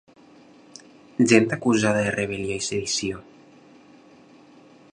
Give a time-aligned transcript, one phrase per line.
[1.31, 3.21] Gent acusada de rebel·lió i sedició.